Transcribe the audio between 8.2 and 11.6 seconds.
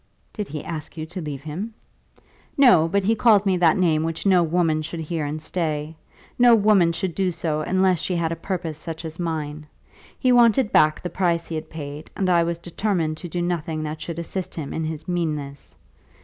a purpose such as mine. He wanted back the price that he